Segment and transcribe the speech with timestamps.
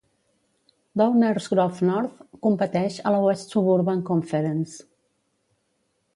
[1.01, 4.77] Downers Grove North competeix a la West Suburban Conference.